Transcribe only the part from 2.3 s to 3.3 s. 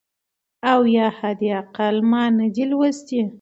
نه دی لوستی.